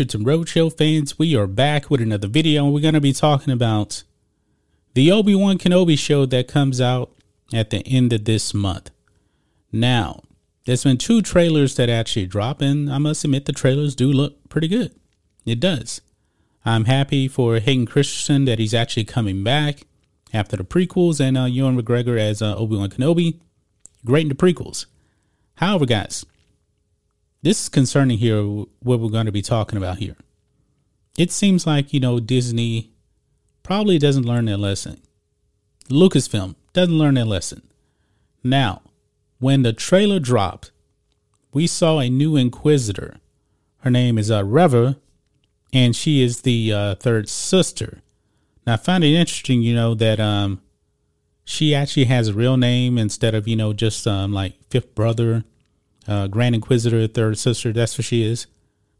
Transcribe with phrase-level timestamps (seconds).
[0.00, 3.52] And Roadshow fans, we are back with another video, and we're going to be talking
[3.52, 4.02] about
[4.94, 7.12] the Obi Wan Kenobi show that comes out
[7.52, 8.90] at the end of this month.
[9.70, 10.22] Now,
[10.64, 14.48] there's been two trailers that actually drop, and I must admit the trailers do look
[14.48, 14.94] pretty good.
[15.44, 16.00] It does.
[16.64, 19.82] I'm happy for Hayden Christensen that he's actually coming back
[20.32, 23.38] after the prequels, and uh, Ewan McGregor as uh, Obi Wan Kenobi.
[24.06, 24.86] Great in the prequels.
[25.56, 26.24] However, guys,
[27.42, 30.16] this is concerning here what we're going to be talking about here.
[31.18, 32.92] It seems like, you know, Disney
[33.62, 35.00] probably doesn't learn their lesson.
[35.88, 37.62] Lucasfilm doesn't learn their lesson.
[38.44, 38.82] Now,
[39.38, 40.70] when the trailer dropped,
[41.52, 43.16] we saw a new Inquisitor.
[43.78, 44.98] Her name is uh, Reva,
[45.72, 48.02] and she is the uh, third sister.
[48.66, 50.60] Now, I find it interesting, you know, that um,
[51.44, 55.44] she actually has a real name instead of, you know, just um, like fifth brother
[56.10, 57.72] uh, Grand Inquisitor, third sister.
[57.72, 58.48] That's what she is.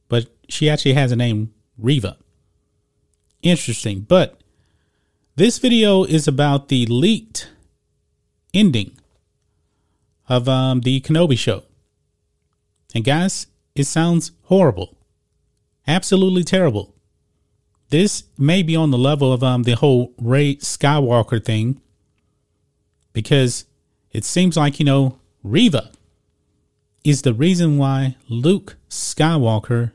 [0.09, 2.17] But she actually has a name, Reva.
[3.43, 4.03] Interesting.
[4.03, 4.41] But
[5.35, 7.51] this video is about the leaked
[8.55, 8.97] ending
[10.29, 11.65] of um, the Kenobi show.
[12.95, 14.97] And guys, it sounds horrible.
[15.89, 16.95] Absolutely terrible.
[17.89, 21.81] This may be on the level of um, the whole Rey Skywalker thing
[23.13, 23.65] because
[24.13, 25.91] it seems like, you know, Reva
[27.05, 29.93] is the reason why Luke Skywalker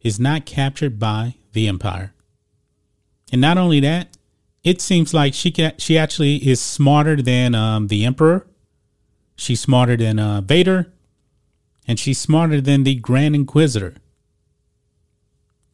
[0.00, 2.12] is not captured by the Empire.
[3.30, 4.16] And not only that,
[4.64, 8.46] it seems like she can, she actually is smarter than um, the Emperor.
[9.36, 10.92] She's smarter than uh, Vader,
[11.86, 13.96] and she's smarter than the Grand Inquisitor.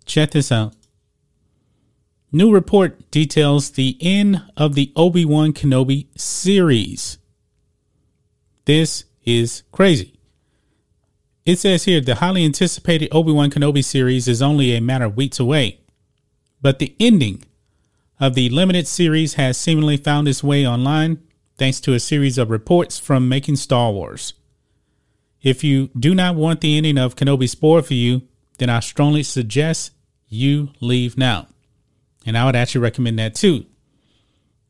[0.06, 0.74] Check this out.
[2.30, 7.18] New report details the end of the Obi Wan Kenobi series.
[8.64, 10.17] This is crazy.
[11.48, 15.16] It says here the highly anticipated Obi Wan Kenobi series is only a matter of
[15.16, 15.80] weeks away,
[16.60, 17.42] but the ending
[18.20, 21.22] of the limited series has seemingly found its way online
[21.56, 24.34] thanks to a series of reports from Making Star Wars.
[25.40, 28.28] If you do not want the ending of Kenobi spoiled for you,
[28.58, 29.92] then I strongly suggest
[30.28, 31.46] you leave now.
[32.26, 33.64] And I would actually recommend that too.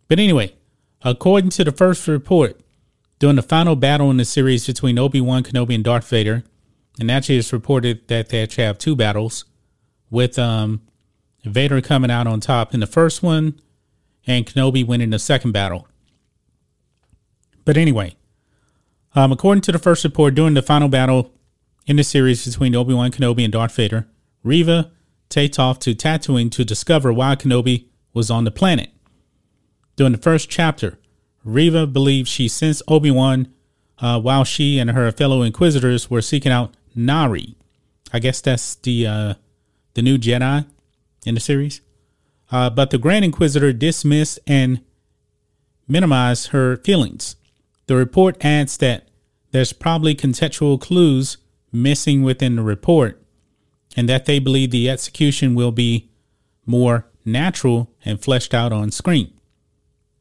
[0.07, 0.55] But anyway,
[1.03, 2.61] according to the first report,
[3.19, 6.45] during the final battle in the series between Obi Wan Kenobi and Darth Vader,
[6.99, 9.45] and actually it's reported that they actually have two battles
[10.11, 10.83] with um,
[11.45, 13.61] Vader coming out on top in the first one
[14.27, 15.89] and Kenobi winning the second battle.
[17.65, 18.17] But anyway,
[19.15, 21.33] um, according to the first report, during the final battle
[21.87, 24.07] in the series between Obi Wan Kenobi and Darth Vader,
[24.43, 24.91] Reva
[25.29, 28.91] takes off to Tatooine to discover why Kenobi was on the planet.
[29.97, 30.99] During the first chapter,
[31.45, 33.49] Reva believes she sensed Obi Wan
[33.99, 37.57] uh, while she and her fellow Inquisitors were seeking out Nari.
[38.13, 39.35] I guess that's the uh,
[39.95, 40.67] the new Jedi
[41.25, 41.81] in the series.
[42.51, 44.81] Uh, but the Grand Inquisitor dismissed and
[45.87, 47.37] minimized her feelings.
[47.87, 49.09] The report adds that
[49.53, 51.39] there's probably contextual clues
[51.73, 53.23] missing within the report,
[53.97, 56.11] and that they believe the execution will be
[56.67, 59.33] more natural and fleshed out on screen.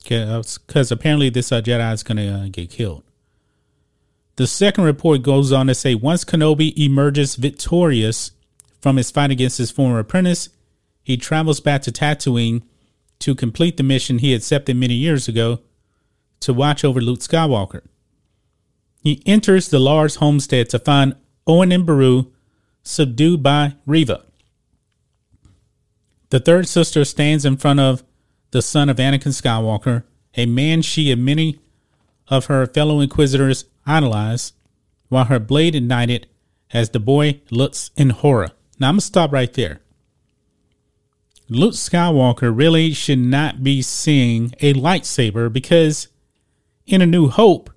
[0.04, 3.04] Because apparently this uh, Jedi is going to uh, get killed.
[4.38, 8.31] The second report goes on to say once Kenobi emerges victorious
[8.80, 10.50] from his fight against his former apprentice,
[11.03, 12.62] he travels back to Tatooine
[13.19, 15.62] to complete the mission he accepted many years ago
[16.42, 17.81] to watch over Luke Skywalker.
[19.01, 21.16] He enters the Lars homestead to find
[21.48, 22.31] Owen and Beru
[22.84, 24.24] subdued by Reva.
[26.30, 28.04] The third sister stands in front of
[28.51, 30.04] the son of Anakin Skywalker,
[30.36, 31.57] a man she and many
[32.28, 34.54] of her fellow Inquisitors idolized,
[35.10, 36.28] while her blade ignited
[36.72, 38.51] as the boy looks in horror.
[38.80, 39.80] Now I'm gonna stop right there.
[41.50, 46.10] Luke Skywalker really should not be seeing a lightsaber because
[46.86, 47.69] in A New Hope,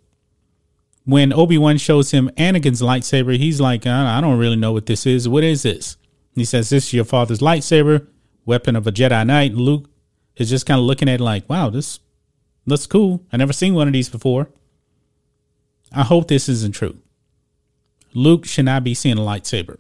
[1.05, 4.87] when Obi Wan shows him Anakin's lightsaber, he's like, uh, I don't really know what
[4.87, 5.29] this is.
[5.29, 5.97] What is this?
[6.35, 8.07] He says, This is your father's lightsaber.
[8.45, 9.55] weapon of a Jedi Knight.
[9.55, 9.89] Luke
[10.37, 12.01] is just kind of looking at it like, wow, this
[12.67, 13.25] looks cool.
[13.33, 14.49] I never seen one of these before.
[15.93, 16.99] I hope this isn't true.
[18.15, 19.79] Luke should not be seeing a lightsaber.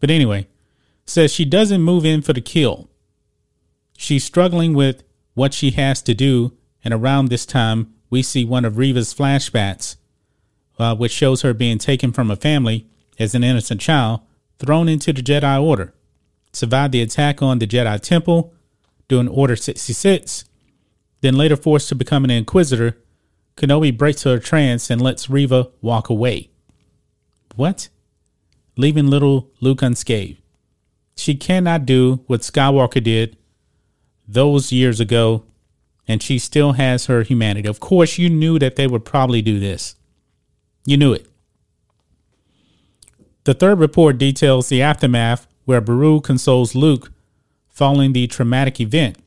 [0.00, 0.48] But anyway,
[1.06, 2.88] says she doesn't move in for the kill.
[3.96, 5.02] She's struggling with
[5.34, 9.96] what she has to do, and around this time, we see one of Reva's flashbacks,
[10.78, 12.86] uh, which shows her being taken from a family
[13.18, 14.20] as an innocent child,
[14.58, 15.94] thrown into the Jedi Order,
[16.52, 18.52] survived the attack on the Jedi Temple
[19.08, 20.44] during Order 66,
[21.20, 22.96] then later forced to become an Inquisitor.
[23.56, 26.50] Kenobi breaks her trance and lets Reva walk away.
[27.56, 27.88] What?
[28.76, 30.40] Leaving little Luke unscathed.
[31.16, 33.36] She cannot do what Skywalker did
[34.26, 35.44] those years ago,
[36.08, 37.68] and she still has her humanity.
[37.68, 39.94] Of course, you knew that they would probably do this.
[40.84, 41.26] You knew it.
[43.44, 47.12] The third report details the aftermath where Beru consoles Luke
[47.68, 49.18] following the traumatic event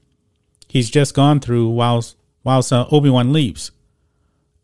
[0.67, 3.71] he's just gone through whilst, whilst uh, Obi-Wan leaves.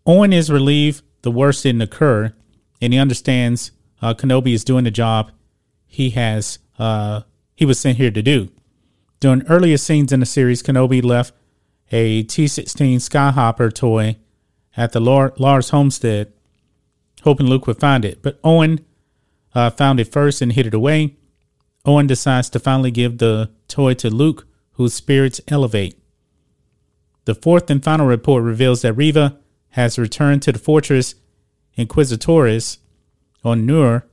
[0.06, 2.34] Owen is relieved the worst didn't occur,
[2.82, 3.72] and he understands
[4.02, 5.32] uh, Kenobi is doing the job
[5.86, 7.22] he has uh,
[7.56, 8.50] he was sent here to do.
[9.20, 11.34] During earlier scenes in the series, Kenobi left
[11.92, 14.18] a T-16 Skyhopper toy
[14.76, 16.34] at the Lars homestead,
[17.22, 18.22] hoping Luke would find it.
[18.22, 18.84] But Owen
[19.54, 21.16] uh, found it first and hid it away.
[21.86, 25.96] Owen decides to finally give the toy to Luke, whose spirits elevate.
[27.26, 29.38] The fourth and final report reveals that Reva
[29.74, 31.16] has returned to the fortress
[31.78, 32.78] Inquisitorius
[33.44, 34.06] on Nur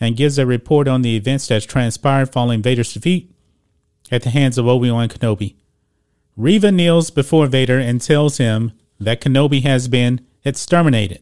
[0.00, 3.32] and gives a report on the events that transpired following Vader's defeat
[4.10, 5.54] at the hands of Obi Wan Kenobi.
[6.36, 11.20] Reva kneels before Vader and tells him that Kenobi has been exterminated.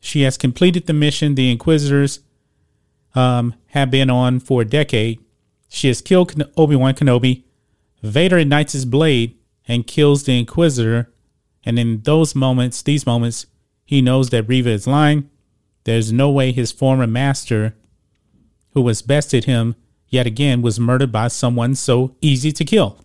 [0.00, 2.20] She has completed the mission the Inquisitors
[3.14, 5.20] um, have been on for a decade.
[5.68, 7.44] She has killed Obi Wan Kenobi.
[8.02, 9.36] Vader ignites his blade
[9.66, 11.10] and kills the Inquisitor.
[11.68, 13.46] And in those moments, these moments,
[13.84, 15.30] he knows that Reva is lying
[15.88, 17.74] there's no way his former master,
[18.72, 19.74] who has bested him
[20.08, 23.02] yet again, was murdered by someone so easy to kill.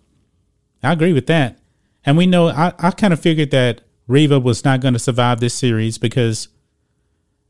[0.84, 1.60] I agree with that.
[2.06, 5.40] And we know, I, I kind of figured that Reva was not going to survive
[5.40, 6.50] this series because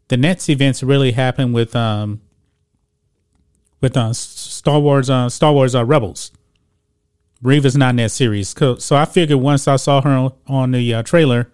[0.09, 2.21] the next events really happened with um
[3.81, 6.31] with uh, Star Wars uh, Star Wars uh, Rebels.
[7.43, 10.93] Reva's not in that series, so I figured once I saw her on, on the
[10.93, 11.51] uh, trailer,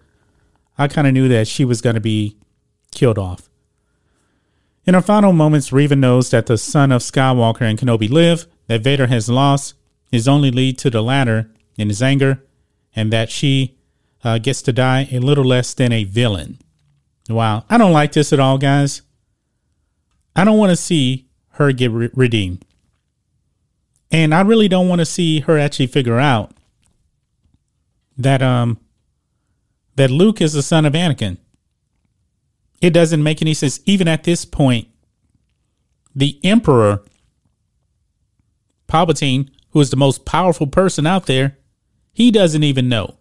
[0.78, 2.36] I kind of knew that she was going to be
[2.92, 3.50] killed off.
[4.86, 8.82] In her final moments, Reva knows that the son of Skywalker and Kenobi live, that
[8.82, 9.74] Vader has lost
[10.10, 12.42] his only lead to the latter in his anger,
[12.94, 13.76] and that she
[14.22, 16.58] uh, gets to die a little less than a villain.
[17.28, 19.02] Wow, I don't like this at all, guys.
[20.34, 22.64] I don't want to see her get re- redeemed.
[24.10, 26.52] And I really don't want to see her actually figure out
[28.16, 28.78] that um
[29.96, 31.38] that Luke is the son of Anakin.
[32.80, 33.80] It doesn't make any sense.
[33.84, 34.88] Even at this point,
[36.14, 37.04] the Emperor
[38.88, 41.58] Palpatine, who is the most powerful person out there,
[42.12, 43.16] he doesn't even know.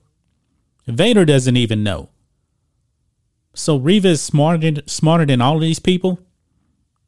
[0.87, 2.09] Vader doesn't even know.
[3.53, 6.19] So Reva is smarter than, smarter than all of these people?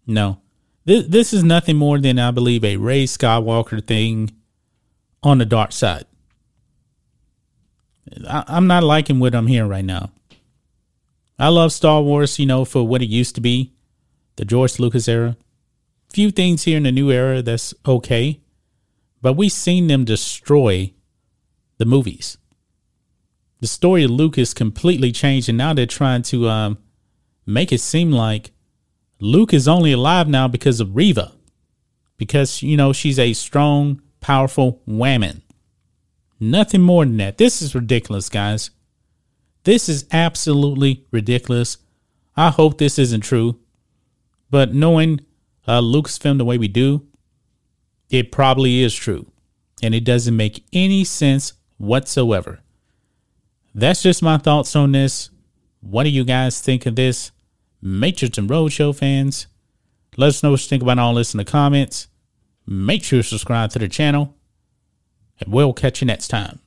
[0.06, 0.40] No.
[0.86, 4.31] This, this is nothing more than, I believe, a Rey Skywalker thing
[5.22, 6.05] on the dark side.
[8.27, 10.12] I, I'm not liking what I'm hearing right now.
[11.38, 13.74] I love Star Wars, you know, for what it used to be,
[14.36, 15.38] the George Lucas era.
[16.10, 18.41] Few things here in the new era that's okay,
[19.22, 20.94] but we've seen them destroy
[21.77, 22.38] the movies.
[23.60, 26.77] The story of Lucas completely changed, and now they're trying to um,
[27.46, 28.51] make it seem like
[29.24, 31.34] Luke is only alive now because of Reva,
[32.18, 35.44] because you know she's a strong, powerful woman.
[36.40, 37.38] Nothing more than that.
[37.38, 38.72] This is ridiculous, guys.
[39.63, 41.78] This is absolutely ridiculous.
[42.36, 43.60] I hope this isn't true.
[44.50, 45.22] But knowing
[45.68, 47.06] uh, Lucasfilm the way we do,
[48.10, 49.32] it probably is true.
[49.84, 52.62] And it doesn't make any sense whatsoever.
[53.75, 55.30] That's just my thoughts on this.
[55.80, 57.32] What do you guys think of this?
[57.81, 59.47] Matrix and Roadshow fans,
[60.17, 62.07] let us know what you think about all this in the comments.
[62.65, 64.35] Make sure to subscribe to the channel,
[65.39, 66.61] and we'll catch you next time.